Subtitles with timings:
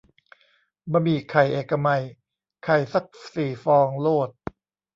[0.91, 2.03] บะหมี่ไข่เอกมัย
[2.63, 4.29] ไข่ซักสี่ฟองโลด